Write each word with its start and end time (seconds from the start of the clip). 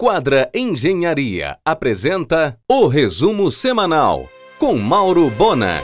Quadra 0.00 0.48
Engenharia 0.54 1.56
apresenta 1.64 2.56
o 2.70 2.86
resumo 2.86 3.50
semanal 3.50 4.28
com 4.56 4.76
Mauro 4.76 5.28
Bona. 5.28 5.82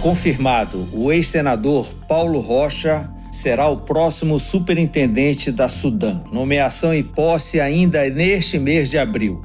Confirmado, 0.00 0.88
o 0.92 1.10
ex-senador 1.10 1.92
Paulo 2.08 2.38
Rocha 2.38 3.10
será 3.32 3.66
o 3.66 3.78
próximo 3.78 4.38
superintendente 4.38 5.50
da 5.50 5.68
Sudã. 5.68 6.22
Nomeação 6.30 6.94
em 6.94 7.02
posse 7.02 7.58
ainda 7.58 8.08
neste 8.08 8.56
mês 8.56 8.88
de 8.88 8.98
abril. 8.98 9.42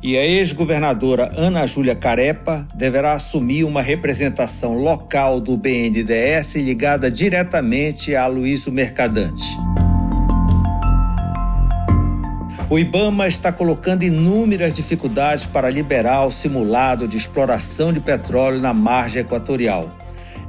E 0.00 0.16
a 0.16 0.24
ex-governadora 0.24 1.32
Ana 1.36 1.66
Júlia 1.66 1.96
Carepa 1.96 2.64
deverá 2.76 3.14
assumir 3.14 3.64
uma 3.64 3.82
representação 3.82 4.74
local 4.74 5.40
do 5.40 5.56
BNDES 5.56 6.54
ligada 6.54 7.10
diretamente 7.10 8.14
a 8.14 8.28
Luísio 8.28 8.70
Mercadante. 8.70 9.58
O 12.70 12.78
IBAMA 12.78 13.26
está 13.26 13.50
colocando 13.50 14.02
inúmeras 14.02 14.76
dificuldades 14.76 15.46
para 15.46 15.70
liberar 15.70 16.26
o 16.26 16.30
simulado 16.30 17.08
de 17.08 17.16
exploração 17.16 17.94
de 17.94 17.98
petróleo 17.98 18.60
na 18.60 18.74
margem 18.74 19.22
equatorial. 19.22 19.90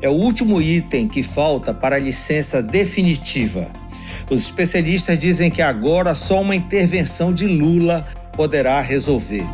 É 0.02 0.10
o 0.10 0.14
último 0.14 0.62
item 0.62 1.08
que 1.08 1.24
falta 1.24 1.74
para 1.74 1.96
a 1.96 2.00
licença 2.00 2.62
definitiva. 2.62 3.68
Os 4.30 4.42
especialistas 4.42 5.18
dizem 5.18 5.50
que 5.50 5.62
agora 5.62 6.14
só 6.14 6.42
uma 6.42 6.58
intervenção 6.58 7.32
de 7.32 7.48
Lula 7.48 8.06
poderá 8.36 8.82
resolver. 8.82 9.46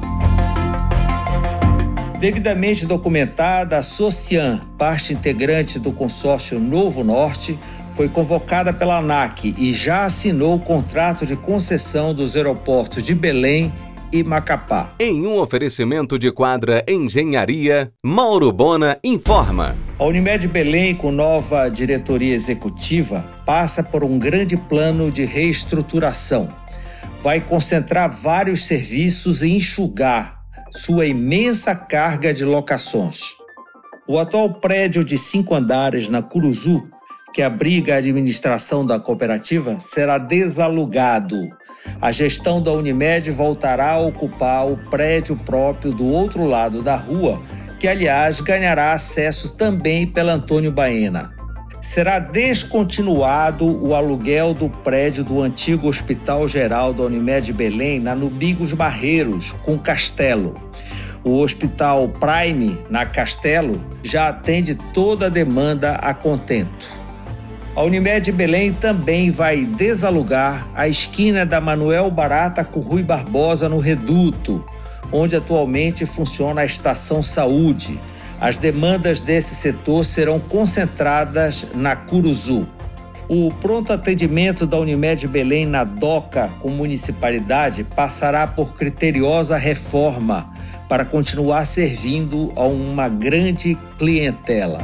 Devidamente 2.19 2.87
documentada, 2.87 3.77
a 3.77 3.83
Socian, 3.83 4.61
parte 4.75 5.13
integrante 5.13 5.77
do 5.77 5.91
consórcio 5.91 6.59
Novo 6.59 7.03
Norte, 7.03 7.59
foi 7.95 8.09
convocada 8.09 8.73
pela 8.73 8.97
ANAC 8.97 9.55
e 9.57 9.71
já 9.71 10.03
assinou 10.03 10.55
o 10.55 10.59
contrato 10.59 11.25
de 11.25 11.35
concessão 11.37 12.13
dos 12.13 12.35
aeroportos 12.35 13.01
de 13.01 13.15
Belém 13.15 13.73
e 14.11 14.21
Macapá. 14.21 14.93
Em 14.99 15.25
um 15.25 15.39
oferecimento 15.39 16.19
de 16.19 16.29
quadra 16.29 16.83
Engenharia, 16.87 17.91
Mauro 18.05 18.51
Bona 18.51 18.99
informa. 19.01 19.77
A 19.97 20.03
Unimed 20.03 20.47
Belém, 20.49 20.93
com 20.93 21.09
nova 21.09 21.69
diretoria 21.69 22.35
executiva, 22.35 23.25
passa 23.45 23.81
por 23.81 24.03
um 24.03 24.19
grande 24.19 24.57
plano 24.57 25.09
de 25.09 25.23
reestruturação. 25.23 26.49
Vai 27.23 27.39
concentrar 27.39 28.09
vários 28.09 28.65
serviços 28.65 29.41
e 29.41 29.49
enxugar 29.49 30.41
sua 30.69 31.05
imensa 31.05 31.73
carga 31.73 32.33
de 32.33 32.43
locações. 32.43 33.35
O 34.07 34.19
atual 34.19 34.53
prédio 34.55 35.03
de 35.03 35.17
cinco 35.17 35.55
andares 35.55 36.09
na 36.09 36.21
Curuzu 36.21 36.87
que 37.35 37.41
abriga 37.41 37.95
a 37.95 37.97
administração 37.97 38.85
da 38.85 38.97
cooperativa 38.97 39.77
será 39.81 40.17
desalugado. 40.17 41.35
A 42.01 42.09
gestão 42.09 42.61
da 42.61 42.71
Unimed 42.71 43.29
voltará 43.29 43.91
a 43.91 43.99
ocupar 43.99 44.65
o 44.65 44.77
prédio 44.89 45.35
próprio 45.35 45.91
do 45.91 46.05
outro 46.05 46.45
lado 46.45 46.81
da 46.81 46.95
rua, 46.95 47.41
que, 47.77 47.89
aliás, 47.89 48.39
ganhará 48.39 48.93
acesso 48.93 49.53
também 49.57 50.07
pela 50.07 50.31
Antônio 50.31 50.71
Baena. 50.71 51.33
Será 51.81 52.19
descontinuado 52.19 53.65
o 53.85 53.93
aluguel 53.93 54.53
do 54.53 54.69
prédio 54.69 55.25
do 55.25 55.41
antigo 55.41 55.89
Hospital 55.89 56.47
Geral 56.47 56.93
da 56.93 57.03
Unimed 57.03 57.51
Belém, 57.51 57.99
na 57.99 58.15
Nubigos 58.15 58.71
Barreiros, 58.71 59.51
com 59.65 59.77
Castelo. 59.77 60.57
O 61.21 61.41
Hospital 61.41 62.07
Prime, 62.07 62.79
na 62.89 63.05
Castelo, 63.05 63.83
já 64.01 64.29
atende 64.29 64.75
toda 64.93 65.25
a 65.25 65.29
demanda 65.29 65.95
a 65.95 66.13
contento. 66.13 67.03
A 67.75 67.83
Unimed 67.83 68.31
Belém 68.31 68.71
também 68.71 69.29
vai 69.29 69.65
desalugar 69.65 70.65
a 70.73 70.87
esquina 70.87 71.45
da 71.45 71.59
Manuel 71.59 72.09
Barata 72.09 72.63
com 72.63 72.79
Rui 72.79 73.03
Barbosa 73.03 73.67
no 73.67 73.79
Reduto, 73.79 74.63
onde 75.11 75.35
atualmente 75.35 76.05
funciona 76.05 76.61
a 76.61 76.65
Estação 76.65 77.21
Saúde. 77.21 77.99
As 78.39 78.57
demandas 78.57 79.19
desse 79.19 79.53
setor 79.55 80.05
serão 80.05 80.39
concentradas 80.39 81.67
na 81.75 81.97
Curuzu. 81.97 82.65
O 83.27 83.51
pronto 83.59 83.91
atendimento 83.91 84.65
da 84.65 84.79
Unimed 84.79 85.27
Belém 85.27 85.65
na 85.65 85.83
DOCA 85.83 86.53
com 86.61 86.69
municipalidade 86.69 87.83
passará 87.83 88.47
por 88.47 88.73
criteriosa 88.73 89.57
reforma 89.57 90.49
para 90.87 91.03
continuar 91.03 91.65
servindo 91.65 92.53
a 92.55 92.63
uma 92.63 93.09
grande 93.09 93.77
clientela. 93.97 94.79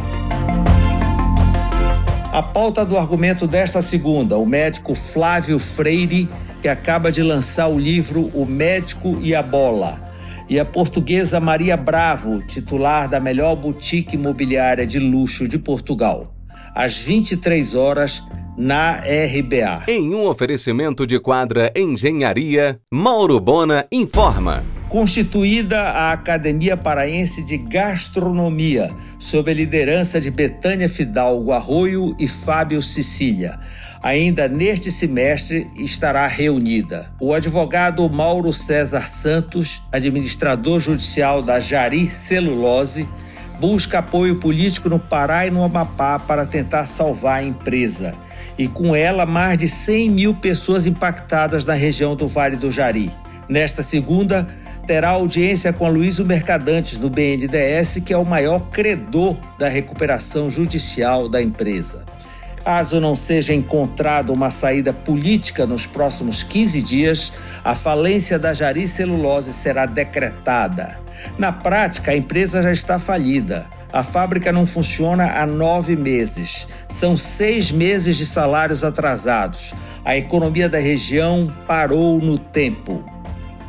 A 2.31 2.41
pauta 2.41 2.85
do 2.85 2.97
argumento 2.97 3.45
desta 3.45 3.81
segunda, 3.81 4.37
o 4.37 4.45
médico 4.45 4.95
Flávio 4.95 5.59
Freire, 5.59 6.29
que 6.61 6.69
acaba 6.69 7.11
de 7.11 7.21
lançar 7.21 7.67
o 7.67 7.77
livro 7.77 8.31
O 8.33 8.45
Médico 8.45 9.17
e 9.21 9.35
a 9.35 9.43
Bola, 9.43 10.01
e 10.47 10.57
a 10.57 10.63
portuguesa 10.63 11.41
Maria 11.41 11.75
Bravo, 11.75 12.41
titular 12.41 13.09
da 13.09 13.19
melhor 13.19 13.57
boutique 13.57 14.15
imobiliária 14.15 14.87
de 14.87 14.97
luxo 14.97 15.45
de 15.45 15.59
Portugal. 15.59 16.33
Às 16.73 16.97
23 16.97 17.75
horas, 17.75 18.23
na 18.57 18.93
RBA. 18.93 19.83
Em 19.89 20.15
um 20.15 20.25
oferecimento 20.25 21.05
de 21.05 21.19
quadra 21.19 21.69
Engenharia, 21.75 22.79
Mauro 22.93 23.41
Bona 23.41 23.85
informa 23.91 24.63
constituída 24.91 25.83
a 25.83 26.11
Academia 26.11 26.75
Paraense 26.75 27.41
de 27.43 27.57
Gastronomia, 27.57 28.91
sob 29.17 29.49
a 29.49 29.53
liderança 29.53 30.19
de 30.19 30.29
Betânia 30.29 30.89
Fidalgo 30.89 31.53
Arroio 31.53 32.13
e 32.19 32.27
Fábio 32.27 32.81
Sicília. 32.81 33.57
Ainda 34.03 34.49
neste 34.49 34.91
semestre 34.91 35.71
estará 35.77 36.27
reunida. 36.27 37.09
O 37.21 37.33
advogado 37.33 38.09
Mauro 38.09 38.51
César 38.51 39.07
Santos, 39.07 39.81
administrador 39.93 40.77
judicial 40.77 41.41
da 41.41 41.57
Jari 41.57 42.07
Celulose, 42.07 43.07
busca 43.61 43.99
apoio 43.99 44.41
político 44.41 44.89
no 44.89 44.99
Pará 44.99 45.47
e 45.47 45.49
no 45.49 45.63
Amapá 45.63 46.19
para 46.19 46.45
tentar 46.45 46.85
salvar 46.85 47.39
a 47.39 47.43
empresa. 47.43 48.13
E 48.57 48.67
com 48.67 48.93
ela, 48.93 49.25
mais 49.25 49.57
de 49.57 49.69
100 49.69 50.09
mil 50.09 50.35
pessoas 50.35 50.85
impactadas 50.85 51.63
na 51.63 51.75
região 51.75 52.13
do 52.13 52.27
Vale 52.27 52.57
do 52.57 52.69
Jari. 52.69 53.09
Nesta 53.51 53.83
segunda, 53.83 54.47
terá 54.91 55.11
audiência 55.11 55.71
com 55.71 55.85
a 55.85 55.89
Luísio 55.89 56.25
Mercadantes, 56.25 56.97
do 56.97 57.09
BNDES, 57.09 58.01
que 58.03 58.11
é 58.11 58.17
o 58.17 58.25
maior 58.25 58.59
credor 58.71 59.37
da 59.57 59.69
recuperação 59.69 60.49
judicial 60.49 61.29
da 61.29 61.41
empresa. 61.41 62.03
Caso 62.61 62.99
não 62.99 63.15
seja 63.15 63.53
encontrada 63.53 64.33
uma 64.33 64.51
saída 64.51 64.91
política 64.91 65.65
nos 65.65 65.85
próximos 65.85 66.43
15 66.43 66.81
dias, 66.81 67.31
a 67.63 67.73
falência 67.73 68.37
da 68.37 68.53
Jari 68.53 68.85
Celulose 68.85 69.53
será 69.53 69.85
decretada. 69.85 70.99
Na 71.37 71.53
prática, 71.53 72.11
a 72.11 72.17
empresa 72.17 72.61
já 72.61 72.73
está 72.73 72.99
falida. 72.99 73.69
A 73.93 74.03
fábrica 74.03 74.51
não 74.51 74.65
funciona 74.65 75.39
há 75.41 75.45
nove 75.45 75.95
meses. 75.95 76.67
São 76.89 77.15
seis 77.15 77.71
meses 77.71 78.17
de 78.17 78.25
salários 78.25 78.83
atrasados. 78.83 79.73
A 80.03 80.17
economia 80.17 80.67
da 80.67 80.79
região 80.79 81.49
parou 81.65 82.19
no 82.19 82.37
tempo. 82.37 83.10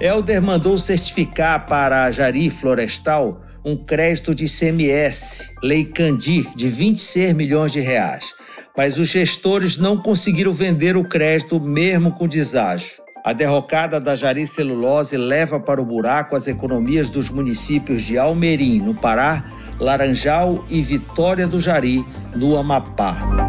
Helder 0.03 0.43
mandou 0.43 0.77
certificar 0.77 1.65
para 1.65 2.03
a 2.03 2.11
Jari 2.11 2.51
Florestal 2.51 3.41
um 3.65 3.77
crédito 3.77 4.35
de 4.35 4.47
ICMS, 4.47 5.55
Lei 5.63 5.85
Candir, 5.85 6.51
de 6.57 6.69
26 6.69 7.33
milhões 7.35 7.71
de 7.71 7.79
reais. 7.79 8.35
Mas 8.77 8.99
os 8.99 9.07
gestores 9.07 9.77
não 9.77 9.97
conseguiram 9.97 10.53
vender 10.53 10.97
o 10.97 11.05
crédito 11.05 11.61
mesmo 11.61 12.11
com 12.11 12.27
deságio. 12.27 13.01
A 13.25 13.33
derrocada 13.33 14.01
da 14.01 14.17
Jari 14.17 14.45
Celulose 14.45 15.17
leva 15.17 15.61
para 15.61 15.81
o 15.81 15.85
buraco 15.85 16.35
as 16.35 16.49
economias 16.49 17.09
dos 17.09 17.31
municípios 17.31 18.03
de 18.03 18.19
Almerim, 18.19 18.81
no 18.81 18.97
Pará, 18.97 19.45
Laranjal 19.79 20.65
e 20.69 20.83
Vitória 20.83 21.47
do 21.47 21.61
Jari, 21.61 22.05
no 22.35 22.57
Amapá. 22.57 23.42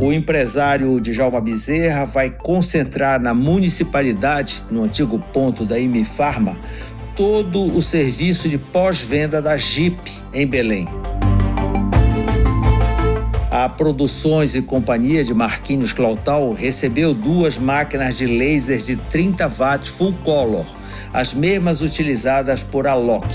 O 0.00 0.12
empresário 0.12 1.00
Djalma 1.00 1.40
Bezerra 1.40 2.04
vai 2.04 2.30
concentrar 2.30 3.20
na 3.20 3.34
municipalidade, 3.34 4.62
no 4.70 4.84
antigo 4.84 5.18
ponto 5.32 5.64
da 5.64 5.76
Imifarma, 5.76 6.56
todo 7.16 7.64
o 7.64 7.82
serviço 7.82 8.48
de 8.48 8.56
pós-venda 8.58 9.42
da 9.42 9.56
Jeep 9.56 9.98
em 10.32 10.46
Belém. 10.46 10.88
A 13.50 13.68
Produções 13.68 14.54
e 14.54 14.62
Companhia 14.62 15.24
de 15.24 15.34
Marquinhos 15.34 15.92
Clautal 15.92 16.52
recebeu 16.52 17.12
duas 17.12 17.58
máquinas 17.58 18.16
de 18.16 18.26
laser 18.26 18.78
de 18.78 18.94
30 18.94 19.48
watts 19.48 19.88
full 19.88 20.14
color, 20.24 20.66
as 21.12 21.34
mesmas 21.34 21.82
utilizadas 21.82 22.62
por 22.62 22.86
Alok. 22.86 23.26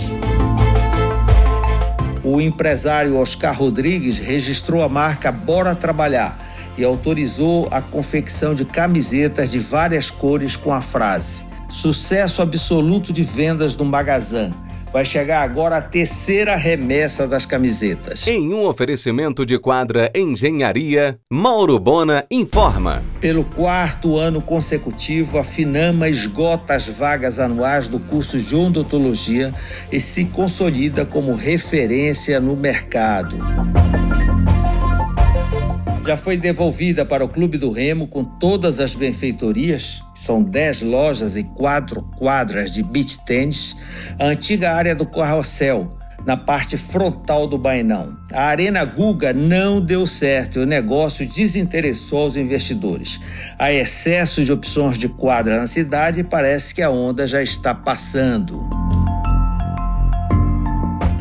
O 2.24 2.39
empresário 2.39 3.18
Oscar 3.18 3.54
Rodrigues 3.54 4.19
registrou 4.19 4.81
a 4.81 4.88
marca 4.88 5.30
Bora 5.30 5.75
Trabalhar 5.75 6.53
e 6.78 6.84
autorizou 6.84 7.68
a 7.72 7.81
confecção 7.81 8.54
de 8.54 8.66
camisetas 8.66 9.52
de 9.52 9.60
várias 9.60 10.10
cores 10.10 10.56
com 10.56 10.74
a 10.74 10.81
frase: 10.81 11.46
Sucesso 11.70 12.42
absoluto 12.42 13.12
de 13.12 13.24
vendas 13.24 13.75
no 13.75 13.86
Magazan. 13.86 14.52
vai 14.92 15.04
chegar 15.04 15.42
agora 15.42 15.78
a 15.78 15.81
terceira 15.81 16.56
remessa 16.56 17.28
das 17.28 17.48
camisetas. 17.48 18.28
Em 18.28 18.54
um 18.54 18.64
oferecimento 18.68 19.44
de 19.44 19.58
quadra 19.58 20.12
Engenharia, 20.16 21.18
Mauro 21.31 21.80
Bona 21.80 22.24
informa. 22.30 23.04
Pelo 23.19 23.44
quarto 23.44 24.18
ano 24.18 24.40
consecutivo, 24.40 25.40
a 25.40 25.44
Finama 25.44 26.08
esgota 26.10 26.76
as 26.76 26.88
vagas 26.88 27.40
anuais 27.40 27.88
do 27.88 28.00
curso 28.00 28.38
de 28.38 28.56
odontologia 28.56 29.52
e 29.92 30.00
se 30.00 30.26
consolida 30.26 31.04
como 31.08 31.34
referência 31.34 32.40
no 32.40 32.56
mercado 32.56 33.38
já 36.06 36.18
foi 36.18 36.36
devolvida 36.36 37.06
para 37.06 37.24
o 37.24 37.30
Clube 37.30 37.58
do 37.58 37.72
Remo 37.72 38.08
com 38.08 38.24
todas 38.24 38.80
as 38.80 38.94
benfeitorias, 38.94 40.02
são 40.14 40.44
10 40.44 40.84
lojas 40.84 41.38
e 41.38 41.44
4 41.44 42.02
quadras 42.18 42.72
de 42.72 42.84
beach 42.84 43.24
tênis, 43.26 43.76
a 44.20 44.26
antiga 44.26 44.74
área 44.74 44.94
do 44.94 45.06
carrossel, 45.06 45.98
na 46.26 46.36
parte 46.36 46.78
frontal 46.78 47.48
do 47.48 47.58
Bainão. 47.58 48.18
A 48.34 48.44
Arena 48.44 48.84
Guga 48.84 49.34
não 49.34 49.80
deu 49.80 50.06
certo 50.06 50.60
e 50.60 50.64
o 50.64 50.66
negócio 50.66 51.26
desinteressou 51.26 52.28
os 52.28 52.38
investidores. 52.38 53.20
Há 53.58 53.72
excesso 53.72 54.44
de 54.44 54.52
opções 54.52 54.98
de 54.98 55.08
quadra 55.08 55.58
na 55.58 55.68
cidade 55.68 56.20
e 56.20 56.24
parece 56.24 56.76
que 56.76 56.82
a 56.82 56.90
onda 56.90 57.26
já 57.26 57.42
está 57.42 57.74
passando. 57.74 58.82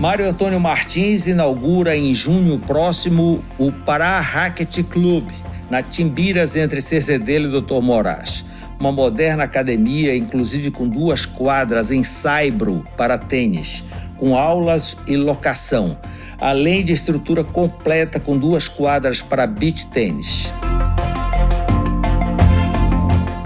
Mário 0.03 0.29
Antônio 0.29 0.59
Martins 0.59 1.29
inaugura 1.29 1.97
em 1.97 2.13
junho 2.13 2.59
próximo 2.59 3.41
o 3.57 3.71
Pará 3.71 4.19
Racket 4.19 4.83
Club, 4.83 5.31
na 5.71 5.81
Timbiras, 5.81 6.57
entre 6.57 6.81
Cezedelho 6.81 7.57
e 7.57 7.61
Dr. 7.61 7.81
Moraes. 7.81 8.45
Uma 8.81 8.91
moderna 8.91 9.45
academia, 9.45 10.17
inclusive 10.17 10.73
com 10.73 10.89
duas 10.89 11.25
quadras 11.25 11.93
em 11.93 12.03
saibro 12.03 12.85
para 12.97 13.17
tênis, 13.17 13.85
com 14.17 14.37
aulas 14.37 14.97
e 15.07 15.17
locação, 15.17 15.97
além 16.41 16.83
de 16.83 16.93
estrutura 16.93 17.45
completa 17.45 18.19
com 18.19 18.37
duas 18.37 18.67
quadras 18.67 19.23
para 19.23 19.47
beach 19.47 19.87
tênis. 19.87 20.53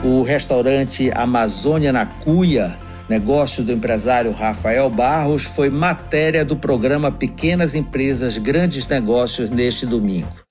O 0.03 0.23
restaurante 0.23 1.11
Amazônia 1.15 1.93
na 1.93 2.07
Cuia 2.07 2.86
Negócio 3.09 3.63
do 3.63 3.71
empresário 3.71 4.33
Rafael 4.33 4.91
Barros 4.91 5.45
foi 5.45 5.71
matéria 5.71 6.45
do 6.45 6.57
programa 6.57 7.13
Pequenas 7.13 7.77
Empresas, 7.77 8.37
Grandes 8.37 8.89
Negócios 8.89 9.49
neste 9.49 9.87
domingo. 9.87 10.45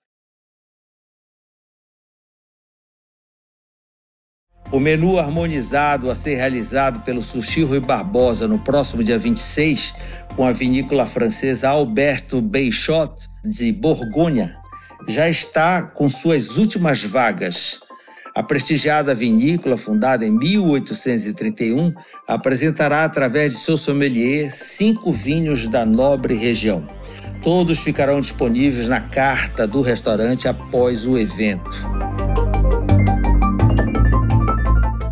O 4.72 4.80
menu 4.80 5.20
harmonizado 5.20 6.10
a 6.10 6.16
ser 6.16 6.36
realizado 6.36 7.02
pelo 7.02 7.22
Sushi 7.22 7.64
Rui 7.64 7.82
Barbosa 7.82 8.48
no 8.48 8.58
próximo 8.58 9.04
dia 9.04 9.20
26, 9.20 9.94
com 10.36 10.46
a 10.46 10.52
vinícola 10.54 11.06
francesa 11.06 11.70
Alberto 11.70 12.42
Beixot 12.42 13.28
de 13.44 13.72
Borgonha, 13.74 14.58
já 15.08 15.30
está 15.30 15.84
com 15.84 16.08
suas 16.08 16.58
últimas 16.58 17.04
vagas. 17.04 17.80
A 18.36 18.44
prestigiada 18.44 19.16
vinícola, 19.16 19.78
fundada 19.78 20.26
em 20.26 20.30
1831, 20.30 21.94
apresentará 22.28 23.06
através 23.06 23.54
de 23.54 23.60
seu 23.62 23.78
sommelier 23.78 24.52
cinco 24.52 25.10
vinhos 25.10 25.70
da 25.70 25.86
nobre 25.86 26.34
região. 26.34 26.84
Todos 27.42 27.80
ficarão 27.80 28.20
disponíveis 28.20 28.90
na 28.90 29.00
carta 29.00 29.66
do 29.66 29.80
restaurante 29.80 30.50
após 30.50 31.08
o 31.08 31.18
evento. 31.18 31.72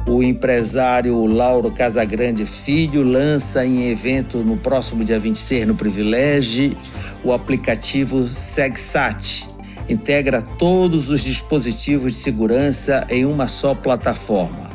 O 0.06 0.22
empresário 0.22 1.26
Lauro 1.26 1.72
Casagrande 1.72 2.46
Filho 2.46 3.04
lança 3.04 3.66
em 3.66 3.90
evento 3.90 4.40
no 4.40 4.58
próximo 4.58 5.02
dia 5.02 5.18
26 5.18 5.66
no 5.66 5.76
Privilégio 5.76 6.76
o 7.24 7.32
aplicativo 7.32 8.28
SegSat, 8.28 9.48
integra 9.90 10.42
todos 10.42 11.10
os 11.10 11.24
dispositivos 11.24 12.14
de 12.14 12.20
segurança 12.20 13.06
em 13.10 13.26
uma 13.26 13.48
só 13.48 13.74
plataforma. 13.76 14.72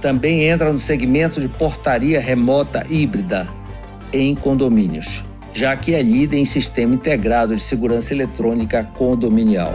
Também 0.00 0.44
entra 0.44 0.72
no 0.72 0.78
segmento 0.78 1.40
de 1.40 1.48
portaria 1.48 2.20
remota 2.20 2.84
híbrida 2.88 3.48
em 4.12 4.34
condomínios, 4.34 5.24
já 5.52 5.76
que 5.76 5.94
é 5.94 6.02
líder 6.02 6.36
em 6.36 6.44
sistema 6.44 6.94
integrado 6.94 7.54
de 7.54 7.62
segurança 7.62 8.12
eletrônica 8.12 8.84
condominial. 8.84 9.72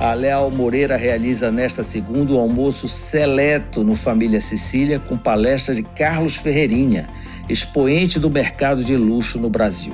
A 0.00 0.14
Leal 0.14 0.48
Moreira 0.50 0.96
realiza 0.96 1.50
nesta 1.50 1.82
segunda 1.82 2.32
o 2.32 2.38
almoço 2.38 2.86
seleto 2.86 3.82
no 3.82 3.96
Família 3.96 4.40
Sicília 4.40 5.00
com 5.00 5.18
palestra 5.18 5.74
de 5.74 5.82
Carlos 5.82 6.36
Ferreirinha, 6.36 7.08
expoente 7.48 8.20
do 8.20 8.30
mercado 8.30 8.84
de 8.84 8.96
luxo 8.96 9.40
no 9.40 9.50
Brasil. 9.50 9.92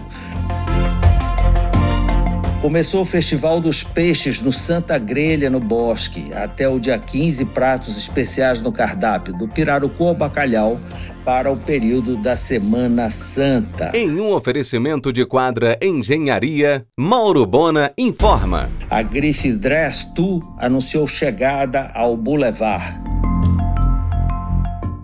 Começou 2.65 3.03
o 3.03 3.05
Festival 3.05 3.61
dos 3.61 3.85
Peixes 3.85 4.41
no 4.41 4.51
Santa 4.51 4.97
Grelha, 4.97 5.51
no 5.51 5.61
Bosque. 5.61 6.33
Até 6.33 6.67
o 6.67 6.79
dia 6.79 6.99
15, 6.99 7.45
pratos 7.45 7.99
especiais 7.99 8.63
no 8.63 8.73
cardápio, 8.73 9.35
do 9.35 9.47
pirarucu 9.47 10.05
ao 10.05 10.15
bacalhau, 10.15 10.81
para 11.27 11.53
o 11.53 11.59
período 11.59 12.17
da 12.17 12.37
Semana 12.37 13.11
Santa. 13.11 13.95
Em 13.95 14.19
um 14.19 14.33
oferecimento 14.33 15.13
de 15.13 15.27
quadra 15.27 15.79
Engenharia, 15.83 16.87
Mauro 16.99 17.45
Bona 17.45 17.93
informa. 17.99 18.71
A 18.89 19.03
grife 19.03 19.53
Dress 19.53 20.07
Tu 20.15 20.41
anunciou 20.59 21.07
chegada 21.07 21.91
ao 21.93 22.17
Boulevard. 22.17 23.14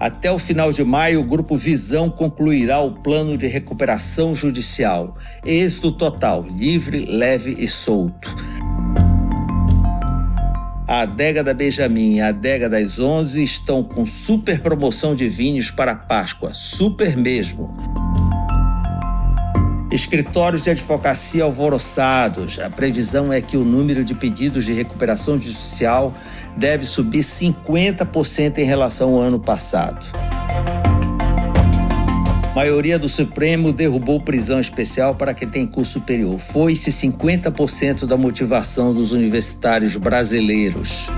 Até 0.01 0.33
o 0.33 0.39
final 0.39 0.73
de 0.73 0.83
maio, 0.83 1.21
o 1.21 1.25
Grupo 1.25 1.59
Visão 1.59 2.09
concluirá 2.09 2.81
o 2.81 2.93
plano 2.93 3.37
de 3.37 3.47
recuperação 3.47 4.35
judicial. 4.35 5.15
Êxito 5.45 5.93
total, 5.93 6.43
livre, 6.43 7.05
leve 7.05 7.55
e 7.59 7.69
solto. 7.69 8.35
A 10.89 11.03
Adega 11.03 11.45
da 11.45 11.53
Benjamin 11.53 12.15
e 12.15 12.21
a 12.23 12.29
Adega 12.29 12.67
das 12.67 12.99
Onze 12.99 13.43
estão 13.43 13.85
com 13.85 14.07
super 14.07 14.61
promoção 14.61 15.15
de 15.15 15.29
vinhos 15.29 15.71
para 15.71 15.95
Páscoa. 15.95 16.55
Super 16.55 17.15
mesmo. 17.15 18.00
Escritórios 19.91 20.63
de 20.63 20.71
advocacia 20.71 21.43
alvoroçados. 21.43 22.61
A 22.61 22.71
previsão 22.71 23.33
é 23.33 23.41
que 23.41 23.57
o 23.57 23.65
número 23.65 24.05
de 24.05 24.15
pedidos 24.15 24.65
de 24.65 24.73
recuperação 24.73 25.35
judicial 25.35 26.15
deve 26.57 26.87
subir 26.87 27.25
50% 27.25 28.59
em 28.59 28.65
relação 28.65 29.15
ao 29.15 29.21
ano 29.21 29.41
passado. 29.41 30.07
A 32.51 32.55
maioria 32.55 32.99
do 33.01 33.09
Supremo 33.09 33.73
derrubou 33.73 34.21
prisão 34.21 34.61
especial 34.61 35.17
para 35.17 35.35
quem 35.35 35.49
tem 35.49 35.67
curso 35.67 35.95
superior. 35.95 36.39
Foi-se 36.39 36.91
50% 36.91 38.07
da 38.07 38.17
motivação 38.17 38.95
dos 38.95 39.11
universitários 39.11 39.97
brasileiros. 39.97 41.09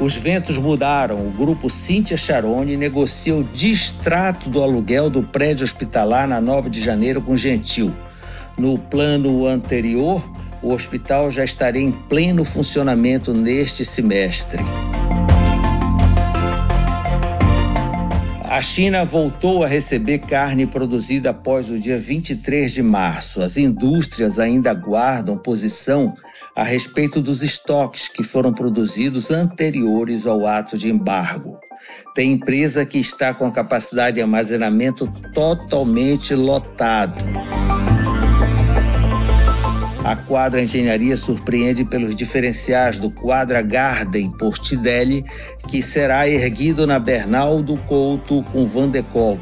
Os 0.00 0.14
ventos 0.14 0.56
mudaram. 0.56 1.26
O 1.26 1.30
grupo 1.30 1.68
Cíntia 1.68 2.16
Charone 2.16 2.74
negocia 2.74 3.36
o 3.36 3.44
distrato 3.44 4.48
do 4.48 4.62
aluguel 4.62 5.10
do 5.10 5.22
prédio 5.22 5.62
hospitalar 5.62 6.26
na 6.26 6.40
9 6.40 6.70
de 6.70 6.80
janeiro 6.80 7.20
com 7.20 7.36
Gentil. 7.36 7.94
No 8.56 8.78
plano 8.78 9.46
anterior, 9.46 10.26
o 10.62 10.72
hospital 10.72 11.30
já 11.30 11.44
estaria 11.44 11.82
em 11.82 11.92
pleno 11.92 12.46
funcionamento 12.46 13.34
neste 13.34 13.84
semestre. 13.84 14.62
A 18.50 18.60
China 18.62 19.04
voltou 19.04 19.62
a 19.62 19.68
receber 19.68 20.18
carne 20.18 20.66
produzida 20.66 21.30
após 21.30 21.70
o 21.70 21.78
dia 21.78 21.96
23 21.96 22.72
de 22.72 22.82
março. 22.82 23.40
As 23.40 23.56
indústrias 23.56 24.40
ainda 24.40 24.74
guardam 24.74 25.38
posição 25.38 26.16
a 26.56 26.64
respeito 26.64 27.22
dos 27.22 27.44
estoques 27.44 28.08
que 28.08 28.24
foram 28.24 28.52
produzidos 28.52 29.30
anteriores 29.30 30.26
ao 30.26 30.48
ato 30.48 30.76
de 30.76 30.90
embargo. 30.90 31.60
Tem 32.12 32.32
empresa 32.32 32.84
que 32.84 32.98
está 32.98 33.32
com 33.32 33.46
a 33.46 33.52
capacidade 33.52 34.16
de 34.16 34.20
armazenamento 34.20 35.06
totalmente 35.32 36.34
lotado. 36.34 37.22
A 40.10 40.16
Quadra 40.16 40.60
Engenharia 40.60 41.16
surpreende 41.16 41.84
pelos 41.84 42.16
diferenciais 42.16 42.98
do 42.98 43.12
Quadra 43.12 43.62
Garden 43.62 44.28
Portidelli, 44.32 45.24
que 45.68 45.80
será 45.80 46.28
erguido 46.28 46.84
na 46.84 46.98
Bernaldo 46.98 47.76
Couto 47.86 48.42
com 48.50 48.66
Van 48.66 48.88
de 48.88 49.04
Kolk. 49.04 49.40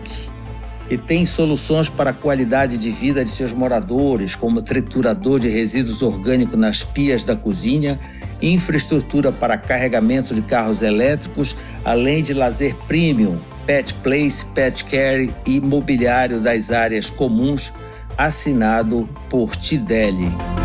E 0.90 0.98
tem 0.98 1.25
soluções 1.25 1.88
para 1.88 2.10
a 2.10 2.12
qualidade 2.12 2.76
de 2.76 2.90
vida 2.90 3.25
de 3.25 3.30
seus 3.30 3.50
moradores, 3.50 4.37
como 4.37 4.60
triturador 4.60 5.40
de 5.40 5.48
resíduos 5.48 6.02
orgânicos 6.02 6.58
nas 6.58 6.84
pias 6.84 7.25
da 7.25 7.34
cozinha, 7.34 7.98
infraestrutura 8.42 9.32
para 9.32 9.56
carregamento 9.56 10.34
de 10.34 10.42
carros 10.42 10.82
elétricos, 10.82 11.56
além 11.82 12.22
de 12.22 12.34
lazer 12.34 12.76
premium, 12.87 13.38
pet 13.64 13.94
place, 13.94 14.44
pet 14.44 14.84
care 14.84 15.34
e 15.46 15.60
mobiliário 15.60 16.38
das 16.38 16.70
áreas 16.70 17.08
comuns 17.08 17.72
assinado 18.18 19.08
por 19.30 19.56
Tidelli. 19.56 20.57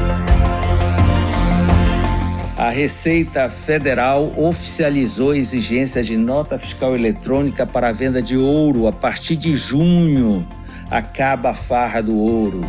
A 2.64 2.70
Receita 2.70 3.50
Federal 3.50 4.32
oficializou 4.38 5.36
exigências 5.36 6.08
de 6.08 6.16
nota 6.16 6.58
fiscal 6.58 6.96
eletrônica 6.96 7.66
para 7.68 7.90
a 7.90 7.92
venda 7.92 8.22
de 8.22 8.38
ouro 8.38 8.88
a 8.88 8.92
partir 8.94 9.36
de 9.36 9.54
junho. 9.54 10.48
Acaba 10.90 11.50
a 11.50 11.54
farra 11.54 12.02
do 12.02 12.16
ouro. 12.16 12.62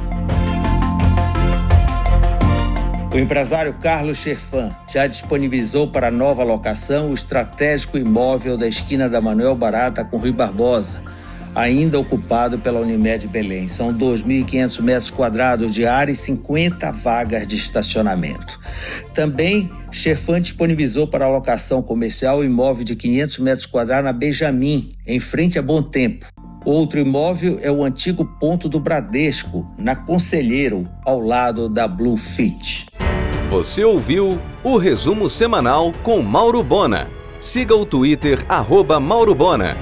O 3.15 3.17
empresário 3.17 3.73
Carlos 3.75 4.19
Cherfan 4.19 4.75
já 4.93 5.07
disponibilizou 5.07 5.87
para 5.87 6.11
nova 6.11 6.43
locação 6.43 7.11
o 7.11 7.15
estratégico 7.15 7.97
imóvel 7.97 8.59
da 8.59 8.67
esquina 8.67 9.09
da 9.09 9.21
Manuel 9.21 9.55
Barata 9.55 10.05
com 10.05 10.17
Rui 10.17 10.33
Barbosa 10.33 11.01
ainda 11.55 11.99
ocupado 11.99 12.59
pela 12.59 12.81
Unimed 12.81 13.29
Belém. 13.29 13.69
São 13.69 13.93
2.500 13.93 14.81
metros 14.83 15.11
quadrados 15.11 15.73
de 15.73 15.87
área 15.87 16.13
e 16.13 16.17
50 16.17 16.91
vagas 16.93 17.47
de 17.47 17.57
estacionamento. 17.57 18.59
Também, 19.13 19.71
Chefan 19.91 20.41
disponibilizou 20.41 21.07
para 21.07 21.25
alocação 21.25 21.83
comercial 21.83 22.39
o 22.39 22.45
imóvel 22.45 22.85
de 22.85 22.97
500 22.97 23.39
metros 23.39 23.67
quadrados 23.67 24.05
na 24.05 24.13
Benjamin, 24.13 24.93
em 25.07 25.21
frente 25.21 25.59
a 25.59 25.63
Bom 25.63 25.83
Tempo. 25.83 26.27
Outro 26.65 26.99
imóvel 26.99 27.59
é 27.63 27.71
o 27.71 27.85
antigo 27.85 28.25
ponto 28.41 28.69
do 28.69 28.81
Bradesco, 28.81 29.71
na 29.79 29.95
Conselheiro, 29.95 30.89
ao 31.05 31.21
lado 31.21 31.69
da 31.69 31.87
Blue 31.87 32.17
Fit. 32.17 32.87
Você 33.51 33.85
ouviu 33.85 34.41
o 34.65 34.79
resumo 34.79 35.29
semanal 35.29 35.93
com 36.03 36.23
Mauro 36.23 36.63
Bona. 36.63 37.09
Siga 37.39 37.77
o 37.77 37.85
Twitter, 37.85 38.43
arroba 38.49 38.99
Mauro 38.99 39.35
Bona. 39.35 39.77